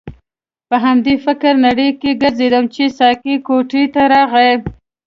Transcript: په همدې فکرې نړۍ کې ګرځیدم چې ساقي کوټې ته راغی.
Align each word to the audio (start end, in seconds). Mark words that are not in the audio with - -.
په 0.69 0.75
همدې 0.85 1.13
فکرې 1.25 1.53
نړۍ 1.65 1.89
کې 2.01 2.19
ګرځیدم 2.21 2.65
چې 2.73 2.83
ساقي 2.97 3.35
کوټې 3.47 3.83
ته 3.93 4.01
راغی. 4.13 4.51